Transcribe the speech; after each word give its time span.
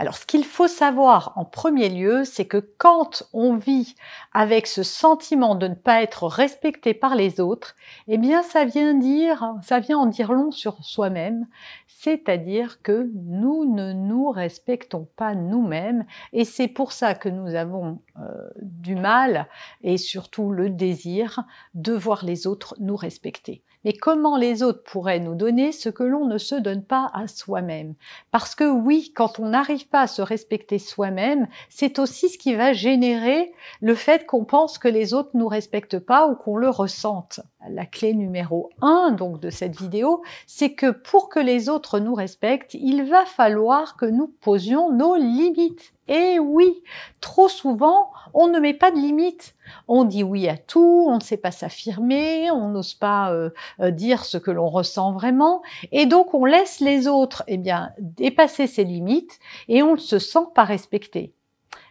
Alors, 0.00 0.16
ce 0.16 0.24
qu'il 0.24 0.46
faut 0.46 0.66
savoir 0.66 1.34
en 1.36 1.44
premier 1.44 1.90
lieu, 1.90 2.24
c'est 2.24 2.46
que 2.46 2.56
quand 2.56 3.22
on 3.34 3.56
vit 3.56 3.96
avec 4.32 4.66
ce 4.66 4.82
sentiment 4.82 5.54
de 5.54 5.68
ne 5.68 5.74
pas 5.74 6.02
être 6.02 6.26
respecté 6.26 6.94
par 6.94 7.14
les 7.14 7.38
autres, 7.38 7.76
eh 8.08 8.16
bien, 8.16 8.42
ça 8.42 8.64
vient 8.64 8.94
dire, 8.94 9.56
ça 9.62 9.78
vient 9.78 9.98
en 9.98 10.06
dire 10.06 10.32
long 10.32 10.52
sur 10.52 10.82
soi-même. 10.82 11.46
C'est-à-dire 11.86 12.80
que 12.80 13.10
nous 13.14 13.70
ne 13.70 13.92
nous 13.92 14.30
respectons 14.30 15.06
pas 15.16 15.34
nous-mêmes 15.34 16.06
et 16.32 16.46
c'est 16.46 16.68
pour 16.68 16.92
ça 16.92 17.12
que 17.12 17.28
nous 17.28 17.54
avons 17.54 17.98
euh, 18.18 18.48
du 18.62 18.94
mal 18.94 19.48
et 19.82 19.98
surtout 19.98 20.50
le 20.50 20.70
désir 20.70 21.44
de 21.74 21.92
voir 21.92 22.24
les 22.24 22.46
autres 22.46 22.74
nous 22.80 22.96
respecter. 22.96 23.62
Mais 23.84 23.94
comment 23.94 24.36
les 24.36 24.62
autres 24.62 24.82
pourraient 24.82 25.20
nous 25.20 25.34
donner 25.34 25.72
ce 25.72 25.88
que 25.88 26.02
l'on 26.02 26.26
ne 26.26 26.36
se 26.38 26.54
donne 26.54 26.84
pas 26.84 27.10
à 27.14 27.26
soi-même? 27.26 27.94
Parce 28.30 28.54
que 28.54 28.64
oui, 28.64 29.12
quand 29.14 29.38
on 29.38 29.50
n'arrive 29.50 29.88
à 29.98 30.06
se 30.06 30.22
respecter 30.22 30.78
soi-même, 30.78 31.48
c'est 31.68 31.98
aussi 31.98 32.28
ce 32.28 32.38
qui 32.38 32.54
va 32.54 32.72
générer 32.72 33.52
le 33.80 33.94
fait 33.94 34.26
qu'on 34.26 34.44
pense 34.44 34.78
que 34.78 34.88
les 34.88 35.14
autres 35.14 35.30
nous 35.34 35.48
respectent 35.48 35.98
pas 35.98 36.28
ou 36.28 36.36
qu'on 36.36 36.56
le 36.56 36.68
ressente. 36.68 37.40
La 37.68 37.84
clé 37.84 38.14
numéro 38.14 38.70
un, 38.80 39.12
donc, 39.12 39.38
de 39.38 39.50
cette 39.50 39.78
vidéo, 39.78 40.22
c'est 40.46 40.72
que 40.72 40.90
pour 40.90 41.28
que 41.28 41.38
les 41.38 41.68
autres 41.68 41.98
nous 41.98 42.14
respectent, 42.14 42.72
il 42.72 43.04
va 43.04 43.26
falloir 43.26 43.96
que 43.96 44.06
nous 44.06 44.28
posions 44.28 44.90
nos 44.90 45.16
limites. 45.16 45.92
Et 46.08 46.38
oui, 46.38 46.82
trop 47.20 47.48
souvent, 47.48 48.10
on 48.32 48.48
ne 48.48 48.58
met 48.58 48.72
pas 48.72 48.90
de 48.90 48.96
limites. 48.96 49.54
On 49.88 50.04
dit 50.04 50.24
oui 50.24 50.48
à 50.48 50.56
tout, 50.56 51.06
on 51.06 51.16
ne 51.16 51.22
sait 51.22 51.36
pas 51.36 51.50
s'affirmer, 51.50 52.50
on 52.50 52.70
n'ose 52.70 52.94
pas 52.94 53.30
euh, 53.30 53.50
euh, 53.80 53.90
dire 53.90 54.24
ce 54.24 54.38
que 54.38 54.50
l'on 54.50 54.68
ressent 54.68 55.12
vraiment, 55.12 55.62
et 55.92 56.06
donc 56.06 56.32
on 56.34 56.46
laisse 56.46 56.80
les 56.80 57.08
autres, 57.08 57.44
eh 57.46 57.58
bien, 57.58 57.90
dépasser 57.98 58.66
ces 58.66 58.84
limites, 58.84 59.38
et 59.68 59.82
on 59.82 59.92
ne 59.92 60.00
se 60.00 60.18
sent 60.18 60.46
pas 60.54 60.64
respecté. 60.64 61.34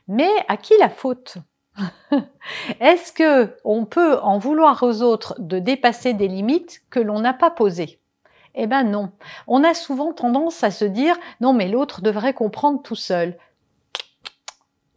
Mais 0.08 0.32
à 0.48 0.58
qui 0.58 0.74
la 0.80 0.90
faute? 0.90 1.38
Est-ce 2.80 3.12
que 3.12 3.58
on 3.64 3.86
peut 3.86 4.20
en 4.20 4.38
vouloir 4.38 4.84
aux 4.84 5.02
autres 5.02 5.36
de 5.40 5.60
dépasser 5.60 6.14
des 6.14 6.28
limites 6.28 6.82
que 6.90 7.00
l'on 7.00 7.20
n'a 7.20 7.34
pas 7.34 7.52
posées? 7.52 8.00
Eh 8.56 8.68
ben 8.68 8.84
non. 8.84 9.12
On 9.48 9.64
a 9.64 9.74
souvent 9.74 10.14
tendance 10.14 10.64
à 10.64 10.72
se 10.72 10.86
dire 10.86 11.16
non 11.42 11.54
mais 11.54 11.68
l'autre 11.68 12.02
devrait 12.02 12.34
comprendre 12.34 12.82
tout 12.82 12.96
seul. 12.96 13.38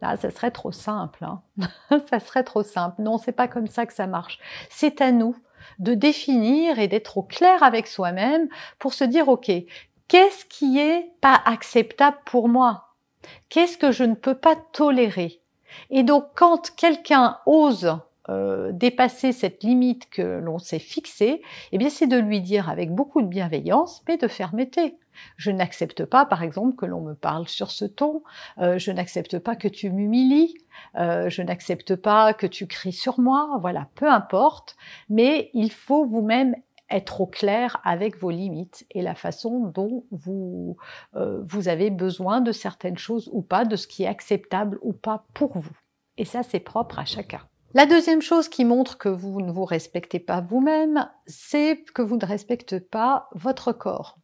Là, 0.01 0.17
ça 0.17 0.31
serait 0.31 0.51
trop 0.51 0.73
simple. 0.73 1.23
Hein. 1.23 1.41
ça 2.09 2.19
serait 2.19 2.43
trop 2.43 2.63
simple. 2.63 3.01
Non, 3.01 3.17
c'est 3.17 3.31
pas 3.31 3.47
comme 3.47 3.67
ça 3.67 3.85
que 3.85 3.93
ça 3.93 4.05
marche. 4.07 4.39
C'est 4.69 4.99
à 4.99 5.13
nous 5.13 5.35
de 5.79 5.93
définir 5.93 6.77
et 6.79 6.89
d'être 6.89 7.17
au 7.17 7.23
clair 7.23 7.63
avec 7.63 7.87
soi-même 7.87 8.49
pour 8.79 8.93
se 8.93 9.05
dire 9.05 9.29
ok, 9.29 9.49
qu'est-ce 10.09 10.45
qui 10.45 10.77
est 10.79 11.13
pas 11.21 11.41
acceptable 11.45 12.17
pour 12.25 12.49
moi? 12.49 12.95
Qu'est-ce 13.47 13.77
que 13.77 13.91
je 13.91 14.03
ne 14.03 14.15
peux 14.15 14.35
pas 14.35 14.55
tolérer? 14.73 15.42
Et 15.89 16.03
donc, 16.03 16.25
quand 16.35 16.71
quelqu'un 16.75 17.37
ose 17.45 17.97
euh, 18.29 18.71
dépasser 18.71 19.33
cette 19.33 19.63
limite 19.63 20.09
que 20.09 20.39
l'on 20.39 20.57
s'est 20.57 20.79
fixée, 20.79 21.41
eh 21.71 21.77
bien, 21.77 21.89
c'est 21.89 22.07
de 22.07 22.17
lui 22.17 22.39
dire 22.39 22.69
avec 22.69 22.91
beaucoup 22.91 23.21
de 23.21 23.27
bienveillance, 23.27 24.01
mais 24.07 24.17
de 24.17 24.27
fermeté. 24.27 24.97
Je 25.37 25.51
n'accepte 25.51 26.05
pas, 26.05 26.25
par 26.25 26.41
exemple, 26.41 26.75
que 26.75 26.85
l'on 26.85 27.01
me 27.01 27.15
parle 27.15 27.47
sur 27.47 27.69
ce 27.69 27.85
ton. 27.85 28.23
Euh, 28.59 28.77
je 28.77 28.91
n'accepte 28.91 29.39
pas 29.39 29.55
que 29.55 29.67
tu 29.67 29.89
m'humilies. 29.89 30.55
Euh, 30.97 31.29
je 31.29 31.41
n'accepte 31.41 31.95
pas 31.95 32.33
que 32.33 32.47
tu 32.47 32.65
cries 32.67 32.93
sur 32.93 33.19
moi. 33.19 33.57
Voilà, 33.61 33.89
peu 33.95 34.09
importe. 34.09 34.75
Mais 35.09 35.49
il 35.53 35.71
faut 35.71 36.05
vous-même 36.05 36.55
être 36.89 37.21
au 37.21 37.25
clair 37.25 37.79
avec 37.83 38.19
vos 38.19 38.29
limites 38.29 38.85
et 38.91 39.01
la 39.01 39.15
façon 39.15 39.71
dont 39.73 40.05
vous, 40.11 40.77
euh, 41.15 41.41
vous 41.45 41.67
avez 41.67 41.89
besoin 41.89 42.41
de 42.41 42.51
certaines 42.51 42.97
choses 42.97 43.29
ou 43.31 43.41
pas, 43.41 43.65
de 43.65 43.75
ce 43.75 43.87
qui 43.87 44.03
est 44.03 44.07
acceptable 44.07 44.79
ou 44.81 44.93
pas 44.93 45.25
pour 45.33 45.57
vous. 45.57 45.77
Et 46.17 46.25
ça, 46.25 46.43
c'est 46.43 46.59
propre 46.59 46.99
à 46.99 47.05
chacun. 47.05 47.41
La 47.73 47.87
deuxième 47.87 48.21
chose 48.21 48.49
qui 48.49 48.65
montre 48.65 48.99
que 48.99 49.09
vous 49.09 49.41
ne 49.41 49.51
vous 49.51 49.65
respectez 49.65 50.19
pas 50.19 50.41
vous-même, 50.41 51.09
c'est 51.25 51.83
que 51.95 52.03
vous 52.03 52.17
ne 52.17 52.25
respectez 52.25 52.79
pas 52.79 53.29
votre 53.33 53.71
corps 53.71 54.19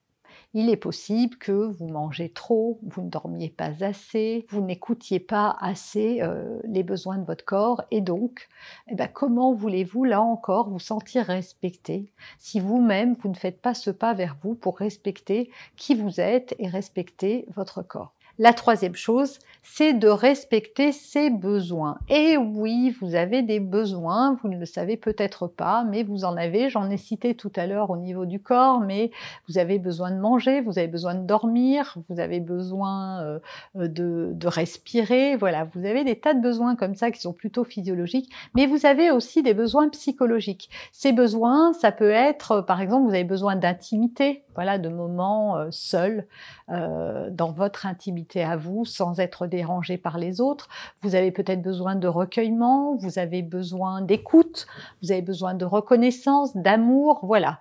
il 0.53 0.69
est 0.69 0.77
possible 0.77 1.37
que 1.37 1.51
vous 1.51 1.87
mangez 1.87 2.29
trop, 2.29 2.79
vous 2.83 3.03
ne 3.03 3.09
dormiez 3.09 3.49
pas 3.49 3.83
assez, 3.83 4.45
vous 4.49 4.61
n'écoutiez 4.61 5.19
pas 5.19 5.55
assez 5.59 6.21
euh, 6.21 6.59
les 6.63 6.83
besoins 6.83 7.17
de 7.17 7.25
votre 7.25 7.45
corps 7.45 7.83
et 7.91 8.01
donc 8.01 8.47
eh 8.87 8.95
ben, 8.95 9.07
comment 9.07 9.53
voulez-vous 9.53 10.05
là 10.05 10.21
encore 10.21 10.69
vous 10.69 10.79
sentir 10.79 11.25
respecté? 11.25 12.11
Si 12.37 12.59
vous-même 12.59 13.15
vous 13.19 13.29
ne 13.29 13.35
faites 13.35 13.61
pas 13.61 13.73
ce 13.73 13.91
pas 13.91 14.13
vers 14.13 14.37
vous 14.41 14.55
pour 14.55 14.77
respecter 14.77 15.51
qui 15.75 15.93
vous 15.95 16.19
êtes 16.19 16.55
et 16.59 16.67
respecter 16.67 17.45
votre 17.55 17.81
corps. 17.81 18.13
La 18.41 18.53
troisième 18.53 18.95
chose, 18.95 19.37
c'est 19.63 19.91
de 19.91 20.07
respecter 20.07 20.93
ses 20.93 21.29
besoins. 21.29 21.99
Et 22.07 22.37
oui, 22.37 22.95
vous 23.01 23.13
avez 23.13 23.41
des 23.41 23.59
besoins, 23.59 24.39
vous 24.41 24.47
ne 24.47 24.57
le 24.57 24.65
savez 24.65 24.95
peut-être 24.95 25.47
pas, 25.47 25.83
mais 25.83 26.03
vous 26.03 26.23
en 26.23 26.37
avez, 26.37 26.69
j'en 26.69 26.89
ai 26.89 26.95
cité 26.95 27.35
tout 27.35 27.51
à 27.57 27.67
l'heure 27.67 27.89
au 27.89 27.97
niveau 27.97 28.25
du 28.25 28.41
corps, 28.41 28.79
mais 28.79 29.11
vous 29.49 29.57
avez 29.57 29.77
besoin 29.77 30.11
de 30.11 30.21
manger, 30.21 30.61
vous 30.61 30.79
avez 30.79 30.87
besoin 30.87 31.15
de 31.15 31.25
dormir, 31.25 31.97
vous 32.07 32.21
avez 32.21 32.39
besoin 32.39 33.21
euh, 33.23 33.39
de, 33.75 34.31
de 34.33 34.47
respirer, 34.47 35.35
voilà, 35.35 35.65
vous 35.75 35.85
avez 35.85 36.05
des 36.05 36.17
tas 36.17 36.33
de 36.33 36.41
besoins 36.41 36.77
comme 36.77 36.95
ça 36.95 37.11
qui 37.11 37.19
sont 37.19 37.33
plutôt 37.33 37.65
physiologiques, 37.65 38.31
mais 38.55 38.67
vous 38.67 38.85
avez 38.85 39.11
aussi 39.11 39.43
des 39.43 39.53
besoins 39.53 39.89
psychologiques. 39.89 40.69
Ces 40.93 41.11
besoins, 41.11 41.73
ça 41.73 41.91
peut 41.91 42.09
être, 42.09 42.61
par 42.61 42.79
exemple, 42.79 43.09
vous 43.09 43.13
avez 43.13 43.25
besoin 43.25 43.57
d'intimité, 43.57 44.43
voilà, 44.59 44.77
de 44.77 44.89
moments 44.89 45.55
euh, 45.55 45.69
seuls 45.71 46.27
euh, 46.67 47.29
dans 47.31 47.53
votre 47.53 47.85
intimité 47.85 48.43
à 48.43 48.57
vous, 48.57 48.83
sans 48.83 49.21
être 49.21 49.47
dérangé 49.47 49.97
par 49.97 50.17
les 50.17 50.41
autres. 50.41 50.67
Vous 51.01 51.15
avez 51.15 51.31
peut-être 51.31 51.61
besoin 51.61 51.95
de 51.95 52.09
recueillement, 52.09 52.97
vous 52.97 53.19
avez 53.19 53.41
besoin 53.41 54.01
d'écoute, 54.01 54.67
vous 55.01 55.13
avez 55.13 55.21
besoin 55.21 55.53
de 55.53 55.63
reconnaissance, 55.63 56.57
d'amour, 56.57 57.21
voilà. 57.23 57.57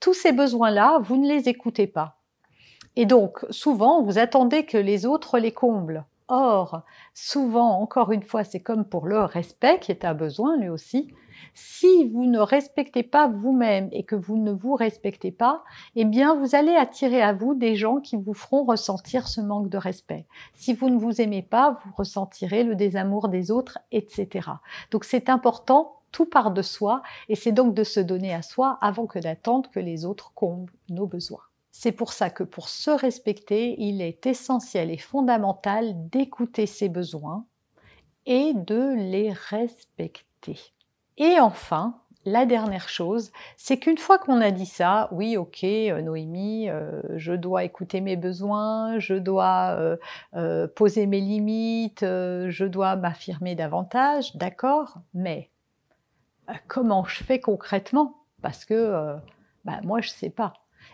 Tous 0.00 0.12
ces 0.12 0.32
besoins-là, 0.32 0.98
vous 1.04 1.18
ne 1.18 1.28
les 1.28 1.48
écoutez 1.48 1.86
pas. 1.86 2.16
Et 2.96 3.06
donc, 3.06 3.46
souvent, 3.50 4.02
vous 4.02 4.18
attendez 4.18 4.66
que 4.66 4.76
les 4.76 5.06
autres 5.06 5.38
les 5.38 5.52
comblent. 5.52 6.04
Or, 6.32 6.82
souvent, 7.12 7.80
encore 7.80 8.12
une 8.12 8.22
fois, 8.22 8.44
c'est 8.44 8.60
comme 8.60 8.84
pour 8.84 9.08
le 9.08 9.18
respect 9.24 9.80
qui 9.80 9.90
est 9.90 10.04
un 10.04 10.14
besoin 10.14 10.56
lui 10.56 10.68
aussi. 10.68 11.12
Si 11.54 12.08
vous 12.08 12.26
ne 12.26 12.38
respectez 12.38 13.02
pas 13.02 13.26
vous-même 13.26 13.88
et 13.90 14.04
que 14.04 14.14
vous 14.14 14.36
ne 14.36 14.52
vous 14.52 14.76
respectez 14.76 15.32
pas, 15.32 15.64
eh 15.96 16.04
bien, 16.04 16.36
vous 16.36 16.54
allez 16.54 16.76
attirer 16.76 17.20
à 17.20 17.32
vous 17.32 17.56
des 17.56 17.74
gens 17.74 17.96
qui 17.96 18.14
vous 18.14 18.32
feront 18.32 18.62
ressentir 18.62 19.26
ce 19.26 19.40
manque 19.40 19.70
de 19.70 19.76
respect. 19.76 20.24
Si 20.54 20.72
vous 20.72 20.88
ne 20.88 20.98
vous 20.98 21.20
aimez 21.20 21.42
pas, 21.42 21.80
vous 21.84 21.92
ressentirez 21.96 22.62
le 22.62 22.76
désamour 22.76 23.28
des 23.28 23.50
autres, 23.50 23.80
etc. 23.90 24.50
Donc, 24.92 25.02
c'est 25.04 25.28
important 25.28 25.96
tout 26.12 26.26
part 26.26 26.52
de 26.52 26.62
soi 26.62 27.02
et 27.28 27.34
c'est 27.34 27.50
donc 27.50 27.74
de 27.74 27.82
se 27.82 27.98
donner 27.98 28.32
à 28.32 28.42
soi 28.42 28.78
avant 28.80 29.06
que 29.06 29.18
d'attendre 29.18 29.68
que 29.70 29.80
les 29.80 30.04
autres 30.04 30.30
comblent 30.34 30.72
nos 30.90 31.08
besoins. 31.08 31.49
C'est 31.72 31.92
pour 31.92 32.12
ça 32.12 32.30
que 32.30 32.42
pour 32.42 32.68
se 32.68 32.90
respecter, 32.90 33.80
il 33.80 34.02
est 34.02 34.26
essentiel 34.26 34.90
et 34.90 34.98
fondamental 34.98 36.08
d'écouter 36.08 36.66
ses 36.66 36.88
besoins 36.88 37.46
et 38.26 38.52
de 38.54 38.94
les 38.96 39.32
respecter. 39.32 40.58
Et 41.16 41.38
enfin, 41.38 42.00
la 42.26 42.44
dernière 42.44 42.88
chose, 42.88 43.32
c'est 43.56 43.78
qu'une 43.78 43.96
fois 43.96 44.18
qu'on 44.18 44.40
a 44.40 44.50
dit 44.50 44.66
ça, 44.66 45.08
oui, 45.10 45.36
ok, 45.36 45.64
euh, 45.64 46.02
Noémie, 46.02 46.68
euh, 46.68 47.00
je 47.16 47.32
dois 47.32 47.64
écouter 47.64 48.02
mes 48.02 48.16
besoins, 48.16 48.98
je 48.98 49.14
dois 49.14 49.96
euh, 50.34 50.68
poser 50.68 51.06
mes 51.06 51.20
limites, 51.20 52.02
je 52.02 52.64
dois 52.64 52.96
m'affirmer 52.96 53.54
davantage, 53.54 54.36
d'accord, 54.36 54.98
mais 55.14 55.50
comment 56.68 57.04
je 57.04 57.24
fais 57.24 57.40
concrètement? 57.40 58.16
Parce 58.42 58.64
que 58.64 59.16
bah, 59.64 59.80
moi, 59.82 60.00
je 60.00 60.08
ne 60.08 60.14
sais 60.14 60.30
pas. 60.30 60.52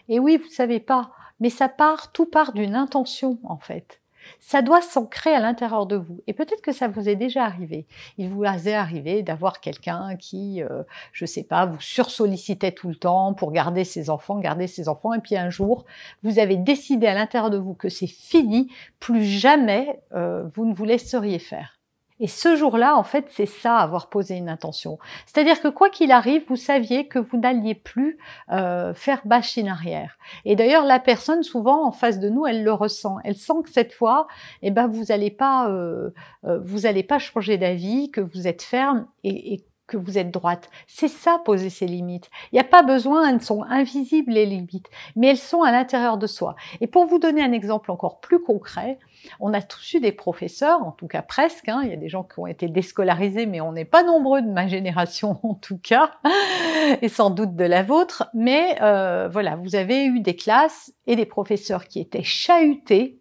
Et 0.09 0.19
oui, 0.19 0.37
vous 0.37 0.49
savez 0.49 0.81
pas, 0.81 1.11
mais 1.41 1.51
ça 1.51 1.69
part, 1.69 2.13
tout 2.13 2.27
part 2.27 2.53
d'une 2.53 2.75
intention 2.75 3.39
en 3.45 3.59
fait. 3.59 4.01
Ça 4.41 4.63
doit 4.63 4.83
s'ancrer 4.83 5.35
à 5.35 5.41
l'intérieur 5.41 5.87
de 5.87 5.97
vous. 5.97 6.21
Et 6.27 6.33
peut-être 6.33 6.61
que 6.61 6.73
ça 6.73 6.89
vous 6.89 7.09
est 7.09 7.17
déjà 7.17 7.45
arrivé. 7.45 7.87
Il 8.19 8.29
vous 8.29 8.45
est 8.45 8.75
arrivé 8.75 9.23
d'avoir 9.23 9.61
quelqu'un 9.61 10.17
qui, 10.17 10.63
euh, 10.63 10.83
je 11.13 11.27
sais 11.27 11.45
pas, 11.45 11.67
vous 11.67 11.81
sursollicitait 11.81 12.73
tout 12.73 12.89
le 12.89 12.97
temps 12.97 13.35
pour 13.35 13.53
garder 13.53 13.85
ses 13.85 14.11
enfants, 14.11 14.39
garder 14.39 14.67
ses 14.67 14.89
enfants. 14.89 15.13
Et 15.13 15.21
puis 15.21 15.37
un 15.37 15.51
jour, 15.51 15.85
vous 16.23 16.39
avez 16.39 16.57
décidé 16.57 17.07
à 17.07 17.15
l'intérieur 17.15 17.51
de 17.51 17.59
vous 17.59 17.75
que 17.75 17.89
c'est 17.89 18.07
fini, 18.07 18.69
plus 19.01 19.25
jamais 19.25 20.01
euh, 20.15 20.45
vous 20.55 20.65
ne 20.65 20.75
vous 20.75 20.85
laisseriez 20.85 21.39
faire. 21.39 21.76
Et 22.19 22.29
ce 22.29 22.57
jour-là, 22.57 22.97
en 22.97 23.03
fait, 23.03 23.27
c'est 23.31 23.47
ça, 23.47 23.77
avoir 23.77 24.09
posé 24.09 24.37
une 24.37 24.49
intention. 24.49 24.99
C'est-à-dire 25.27 25.61
que 25.61 25.69
quoi 25.69 25.91
qu'il 25.91 26.13
arrive, 26.13 26.45
vous 26.49 26.57
saviez 26.57 27.09
que 27.09 27.19
vous 27.19 27.39
n'alliez 27.39 27.75
plus 27.75 28.19
euh, 28.51 28.95
faire 28.95 29.21
bâche 29.25 29.59
arrière. 29.59 30.19
Et 30.45 30.57
d'ailleurs, 30.57 30.85
la 30.85 30.99
personne, 30.99 31.43
souvent 31.43 31.87
en 31.87 31.93
face 31.93 32.19
de 32.19 32.29
nous, 32.29 32.47
elle 32.47 32.65
le 32.65 32.73
ressent. 32.73 33.19
Elle 33.25 33.37
sent 33.37 33.63
que 33.65 33.71
cette 33.71 33.93
fois, 33.93 34.27
eh 34.63 34.71
ben, 34.71 34.87
vous 34.87 35.05
n'allez 35.05 35.31
pas, 35.31 35.69
euh, 35.69 36.11
euh, 36.45 36.59
vous 36.65 36.87
allez 36.87 37.03
pas 37.03 37.19
changer 37.19 37.59
d'avis, 37.59 38.11
que 38.11 38.21
vous 38.21 38.47
êtes 38.47 38.63
ferme 38.63 39.07
et, 39.23 39.55
et 39.55 39.65
que 39.87 39.97
vous 39.97 40.19
êtes 40.19 40.31
droite. 40.31 40.69
C'est 40.87 41.09
ça, 41.09 41.41
poser 41.45 41.71
ses 41.71 41.87
limites. 41.87 42.31
Il 42.51 42.57
n'y 42.57 42.61
a 42.61 42.65
pas 42.65 42.83
besoin, 42.83 43.29
elles 43.29 43.41
sont 43.41 43.63
invisibles 43.63 44.33
les 44.33 44.47
limites, 44.47 44.89
mais 45.15 45.29
elles 45.29 45.37
sont 45.37 45.63
à 45.63 45.71
l'intérieur 45.71 46.19
de 46.19 46.27
soi. 46.27 46.57
Et 46.81 46.87
pour 46.87 47.07
vous 47.07 47.19
donner 47.19 47.43
un 47.43 47.53
exemple 47.53 47.91
encore 47.91 48.21
plus 48.21 48.43
concret, 48.43 48.99
on 49.41 49.55
a 49.55 49.63
tous 49.63 49.95
eu 49.95 50.01
des 50.01 50.13
professeurs, 50.13 50.83
en 50.83 50.93
tout 50.93 51.07
cas 51.07 51.23
presque, 51.23 51.69
hein, 51.69 51.81
il 51.85 51.91
y 51.91 51.93
a 51.93 51.97
des 51.97 52.09
gens 52.09 52.25
qui 52.25 52.39
ont 52.39 52.47
été 52.47 52.69
déscolarisés, 52.69 53.47
mais 53.47 53.61
on 53.61 53.73
n'est 53.73 53.85
pas 53.85 54.03
nombreux 54.03 54.43
de 54.43 54.51
ma 54.51 54.67
génération 54.67 55.39
en 55.45 55.55
tout 55.55 55.79
cas, 55.79 56.13
et 57.01 57.09
sans 57.09 57.31
doute 57.31 57.55
de 57.55 57.65
la 57.65 57.83
vôtre, 57.83 58.29
mais 58.35 58.77
euh, 58.83 59.29
voilà, 59.31 59.57
vous 59.57 59.77
avez 59.77 60.05
eu 60.05 60.21
des 60.21 60.37
classes 60.37 60.93
et 61.07 61.17
des 61.17 61.27
professeurs 61.27 61.87
qui 61.87 62.01
étaient 62.01 62.23
chahutés 62.23 63.21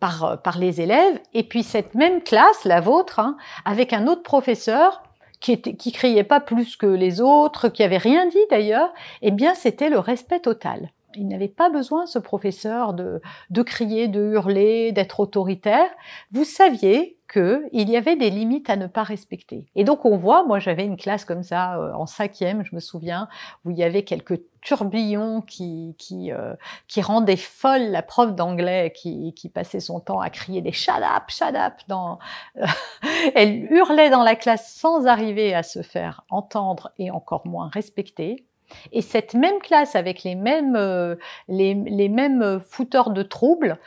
par, 0.00 0.42
par 0.42 0.58
les 0.58 0.80
élèves, 0.80 1.20
et 1.32 1.44
puis 1.44 1.62
cette 1.62 1.94
même 1.94 2.22
classe, 2.22 2.64
la 2.64 2.80
vôtre, 2.80 3.20
hein, 3.20 3.36
avec 3.64 3.92
un 3.92 4.06
autre 4.06 4.22
professeur 4.22 5.02
qui, 5.44 5.92
criait 5.92 6.24
pas 6.24 6.40
plus 6.40 6.76
que 6.76 6.86
les 6.86 7.20
autres, 7.20 7.68
qui 7.68 7.82
avait 7.82 7.98
rien 7.98 8.26
dit 8.26 8.46
d'ailleurs, 8.50 8.92
eh 9.20 9.30
bien 9.30 9.54
c'était 9.54 9.90
le 9.90 9.98
respect 9.98 10.40
total. 10.40 10.90
Il 11.16 11.28
n'avait 11.28 11.48
pas 11.48 11.70
besoin, 11.70 12.06
ce 12.06 12.18
professeur, 12.18 12.94
de, 12.94 13.20
de 13.50 13.62
crier, 13.62 14.08
de 14.08 14.32
hurler, 14.32 14.92
d'être 14.92 15.20
autoritaire. 15.20 15.88
Vous 16.32 16.44
saviez 16.44 17.18
qu'il 17.32 17.90
y 17.90 17.96
avait 17.96 18.16
des 18.16 18.30
limites 18.30 18.68
à 18.68 18.76
ne 18.76 18.86
pas 18.86 19.02
respecter. 19.02 19.66
Et 19.74 19.84
donc 19.84 20.04
on 20.04 20.16
voit, 20.16 20.44
moi 20.44 20.58
j'avais 20.58 20.84
une 20.84 20.96
classe 20.96 21.24
comme 21.24 21.42
ça 21.42 21.76
euh, 21.78 21.92
en 21.94 22.06
cinquième, 22.06 22.64
je 22.64 22.74
me 22.74 22.80
souviens, 22.80 23.28
où 23.64 23.70
il 23.70 23.78
y 23.78 23.82
avait 23.82 24.04
quelques 24.04 24.40
tourbillons 24.60 25.40
qui 25.40 25.94
qui 25.98 26.32
euh, 26.32 26.54
qui 26.86 27.00
rendaient 27.02 27.36
folle 27.36 27.90
la 27.90 28.02
prof 28.02 28.34
d'anglais 28.34 28.92
qui, 28.94 29.32
qui 29.34 29.48
passait 29.48 29.80
son 29.80 30.00
temps 30.00 30.20
à 30.20 30.30
crier 30.30 30.60
des 30.60 30.72
shut 30.72 30.94
up, 30.94 31.24
shut 31.28 31.54
up 31.54 31.74
dans 31.88 32.18
elle 33.34 33.72
hurlait 33.72 34.10
dans 34.10 34.22
la 34.22 34.36
classe 34.36 34.72
sans 34.72 35.06
arriver 35.06 35.54
à 35.54 35.62
se 35.62 35.82
faire 35.82 36.24
entendre 36.30 36.92
et 36.98 37.10
encore 37.10 37.46
moins 37.46 37.68
respecter. 37.68 38.44
Et 38.92 39.02
cette 39.02 39.34
même 39.34 39.58
classe 39.60 39.96
avec 39.96 40.22
les 40.22 40.34
mêmes, 40.34 40.76
euh, 40.76 41.16
les, 41.48 41.74
mêmes 41.74 42.60
fouteurs 42.60 43.10
de 43.10 43.22
troubles 43.22 43.78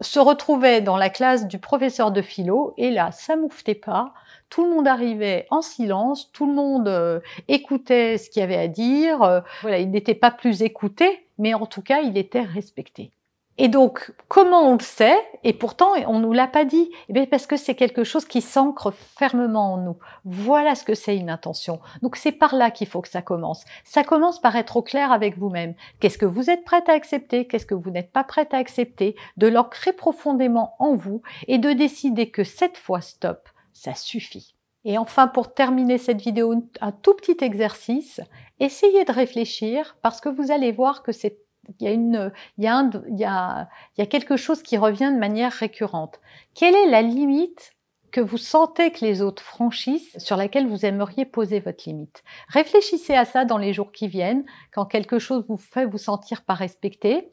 se 0.00 0.18
retrouvait 0.18 0.80
dans 0.80 0.96
la 0.96 1.10
classe 1.10 1.46
du 1.46 1.58
professeur 1.58 2.10
de 2.10 2.22
philo 2.22 2.74
et 2.76 2.90
là, 2.90 3.12
ça 3.12 3.36
mouftait 3.36 3.74
pas. 3.74 4.14
Tout 4.48 4.64
le 4.64 4.70
monde 4.70 4.88
arrivait 4.88 5.46
en 5.50 5.62
silence, 5.62 6.32
tout 6.32 6.46
le 6.46 6.54
monde 6.54 6.88
euh, 6.88 7.20
écoutait 7.48 8.18
ce 8.18 8.30
qu'il 8.30 8.40
y 8.40 8.42
avait 8.42 8.56
à 8.56 8.68
dire. 8.68 9.22
Euh, 9.22 9.40
voilà, 9.62 9.78
il 9.78 9.90
n'était 9.90 10.14
pas 10.14 10.30
plus 10.30 10.62
écouté, 10.62 11.26
mais 11.38 11.54
en 11.54 11.66
tout 11.66 11.82
cas, 11.82 12.00
il 12.00 12.16
était 12.16 12.40
respecté. 12.40 13.12
Et 13.62 13.68
donc, 13.68 14.10
comment 14.28 14.70
on 14.70 14.72
le 14.72 14.82
sait? 14.82 15.18
Et 15.44 15.52
pourtant, 15.52 15.92
on 16.06 16.18
nous 16.18 16.32
l'a 16.32 16.46
pas 16.46 16.64
dit. 16.64 16.90
Eh 17.10 17.12
bien, 17.12 17.26
parce 17.26 17.46
que 17.46 17.58
c'est 17.58 17.74
quelque 17.74 18.04
chose 18.04 18.24
qui 18.24 18.40
s'ancre 18.40 18.90
fermement 18.90 19.74
en 19.74 19.76
nous. 19.76 19.98
Voilà 20.24 20.74
ce 20.74 20.82
que 20.82 20.94
c'est 20.94 21.14
une 21.14 21.28
intention. 21.28 21.78
Donc, 22.00 22.16
c'est 22.16 22.32
par 22.32 22.54
là 22.54 22.70
qu'il 22.70 22.86
faut 22.86 23.02
que 23.02 23.08
ça 23.10 23.20
commence. 23.20 23.66
Ça 23.84 24.02
commence 24.02 24.40
par 24.40 24.56
être 24.56 24.78
au 24.78 24.82
clair 24.82 25.12
avec 25.12 25.36
vous-même. 25.36 25.74
Qu'est-ce 26.00 26.16
que 26.16 26.24
vous 26.24 26.48
êtes 26.48 26.64
prête 26.64 26.88
à 26.88 26.94
accepter? 26.94 27.46
Qu'est-ce 27.46 27.66
que 27.66 27.74
vous 27.74 27.90
n'êtes 27.90 28.12
pas 28.12 28.24
prête 28.24 28.54
à 28.54 28.56
accepter? 28.56 29.14
De 29.36 29.46
l'ancrer 29.46 29.92
profondément 29.92 30.74
en 30.78 30.94
vous 30.94 31.20
et 31.46 31.58
de 31.58 31.72
décider 31.72 32.30
que 32.30 32.44
cette 32.44 32.78
fois, 32.78 33.02
stop, 33.02 33.46
ça 33.74 33.94
suffit. 33.94 34.54
Et 34.86 34.96
enfin, 34.96 35.28
pour 35.28 35.52
terminer 35.52 35.98
cette 35.98 36.22
vidéo, 36.22 36.54
un 36.80 36.92
tout 36.92 37.12
petit 37.12 37.44
exercice. 37.44 38.22
Essayez 38.58 39.04
de 39.04 39.12
réfléchir 39.12 39.98
parce 40.00 40.22
que 40.22 40.30
vous 40.30 40.50
allez 40.50 40.72
voir 40.72 41.02
que 41.02 41.12
c'est 41.12 41.40
il 41.78 42.22
y, 42.58 42.66
a 42.66 43.68
quelque 44.08 44.36
chose 44.36 44.62
qui 44.62 44.76
revient 44.76 45.12
de 45.12 45.18
manière 45.18 45.52
récurrente. 45.52 46.20
Quelle 46.54 46.74
est 46.74 46.90
la 46.90 47.02
limite 47.02 47.72
que 48.10 48.20
vous 48.20 48.38
sentez 48.38 48.90
que 48.90 49.04
les 49.04 49.22
autres 49.22 49.42
franchissent, 49.42 50.18
sur 50.18 50.36
laquelle 50.36 50.66
vous 50.66 50.84
aimeriez 50.84 51.24
poser 51.24 51.60
votre 51.60 51.88
limite? 51.88 52.24
Réfléchissez 52.48 53.14
à 53.14 53.24
ça 53.24 53.44
dans 53.44 53.58
les 53.58 53.72
jours 53.72 53.92
qui 53.92 54.08
viennent, 54.08 54.44
quand 54.72 54.84
quelque 54.84 55.18
chose 55.18 55.44
vous 55.48 55.56
fait 55.56 55.86
vous 55.86 55.98
sentir 55.98 56.42
pas 56.42 56.54
respecté. 56.54 57.32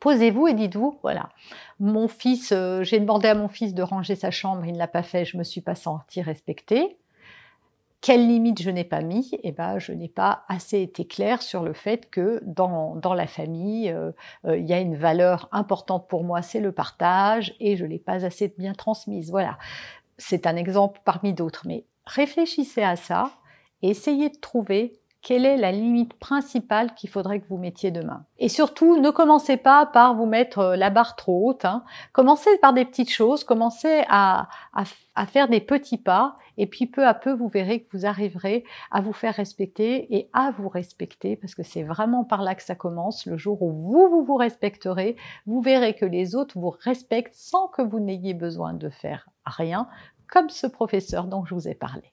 Posez-vous 0.00 0.48
et 0.48 0.54
dites-vous, 0.54 0.98
voilà, 1.02 1.28
mon 1.78 2.08
fils, 2.08 2.50
euh, 2.50 2.82
j'ai 2.82 2.98
demandé 2.98 3.28
à 3.28 3.36
mon 3.36 3.46
fils 3.46 3.72
de 3.72 3.82
ranger 3.82 4.16
sa 4.16 4.32
chambre, 4.32 4.64
il 4.66 4.72
ne 4.72 4.78
l'a 4.78 4.88
pas 4.88 5.04
fait, 5.04 5.24
je 5.24 5.36
me 5.36 5.44
suis 5.44 5.60
pas 5.60 5.76
senti 5.76 6.20
respecté. 6.20 6.98
Quelle 8.02 8.26
limite 8.26 8.60
je 8.60 8.68
n'ai 8.68 8.84
pas 8.84 9.00
mis 9.00 9.30
Eh 9.42 9.52
ben, 9.52 9.78
je 9.78 9.92
n'ai 9.92 10.08
pas 10.08 10.44
assez 10.48 10.82
été 10.82 11.06
claire 11.06 11.40
sur 11.40 11.62
le 11.62 11.72
fait 11.72 12.10
que 12.10 12.42
dans, 12.44 12.96
dans 12.96 13.14
la 13.14 13.26
famille, 13.26 13.90
euh, 13.90 14.10
euh, 14.44 14.58
il 14.58 14.68
y 14.68 14.74
a 14.74 14.80
une 14.80 14.96
valeur 14.96 15.48
importante 15.52 16.08
pour 16.08 16.24
moi, 16.24 16.42
c'est 16.42 16.60
le 16.60 16.72
partage, 16.72 17.54
et 17.60 17.76
je 17.76 17.86
l'ai 17.86 18.00
pas 18.00 18.26
assez 18.26 18.52
bien 18.58 18.74
transmise. 18.74 19.30
Voilà, 19.30 19.56
c'est 20.18 20.46
un 20.46 20.56
exemple 20.56 21.00
parmi 21.04 21.32
d'autres, 21.32 21.62
mais 21.64 21.86
réfléchissez 22.04 22.82
à 22.82 22.96
ça 22.96 23.30
essayez 23.82 24.30
de 24.30 24.38
trouver 24.38 25.00
quelle 25.22 25.46
est 25.46 25.56
la 25.56 25.70
limite 25.70 26.14
principale 26.14 26.94
qu'il 26.94 27.08
faudrait 27.08 27.40
que 27.40 27.46
vous 27.48 27.56
mettiez 27.56 27.92
demain? 27.92 28.24
Et 28.38 28.48
surtout, 28.48 28.98
ne 28.98 29.10
commencez 29.10 29.56
pas 29.56 29.86
par 29.86 30.16
vous 30.16 30.26
mettre 30.26 30.58
euh, 30.58 30.76
la 30.76 30.90
barre 30.90 31.14
trop 31.14 31.48
haute. 31.48 31.64
Hein. 31.64 31.84
Commencez 32.12 32.50
par 32.58 32.72
des 32.72 32.84
petites 32.84 33.10
choses, 33.10 33.44
commencez 33.44 34.02
à, 34.08 34.48
faire 35.28 35.48
des 35.48 35.60
petits 35.60 35.96
pas, 35.96 36.36
et 36.58 36.66
puis 36.66 36.86
peu 36.86 37.06
à 37.06 37.14
peu, 37.14 37.32
vous 37.32 37.48
verrez 37.48 37.84
que 37.84 37.96
vous 37.96 38.04
arriverez 38.04 38.64
à 38.90 39.00
vous 39.00 39.12
faire 39.12 39.34
respecter 39.34 40.14
et 40.16 40.28
à 40.32 40.50
vous 40.50 40.68
respecter, 40.68 41.36
parce 41.36 41.54
que 41.54 41.62
c'est 41.62 41.84
vraiment 41.84 42.24
par 42.24 42.42
là 42.42 42.56
que 42.56 42.62
ça 42.62 42.74
commence. 42.74 43.24
Le 43.24 43.36
jour 43.36 43.62
où 43.62 43.70
vous 43.70 44.24
vous 44.24 44.36
respecterez, 44.36 45.16
vous 45.46 45.60
verrez 45.60 45.94
que 45.94 46.04
les 46.04 46.34
autres 46.34 46.58
vous 46.58 46.74
respectent 46.80 47.34
sans 47.34 47.68
que 47.68 47.82
vous 47.82 48.00
n'ayez 48.00 48.34
besoin 48.34 48.74
de 48.74 48.88
faire 48.88 49.28
rien, 49.46 49.88
comme 50.28 50.50
ce 50.50 50.66
professeur 50.66 51.26
dont 51.26 51.44
je 51.44 51.54
vous 51.54 51.68
ai 51.68 51.74
parlé. 51.74 52.12